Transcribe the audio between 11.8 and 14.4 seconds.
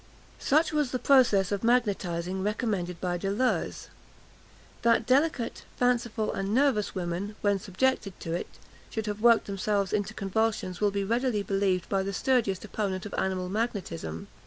by the sturdiest opponent of animal magnetism.